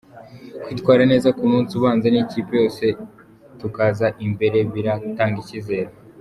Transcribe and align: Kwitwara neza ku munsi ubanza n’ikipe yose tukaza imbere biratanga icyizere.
Kwitwara 0.63 1.03
neza 1.11 1.29
ku 1.37 1.43
munsi 1.51 1.71
ubanza 1.79 2.07
n’ikipe 2.09 2.53
yose 2.61 2.85
tukaza 3.59 4.07
imbere 4.25 4.57
biratanga 4.73 5.37
icyizere. 5.43 5.89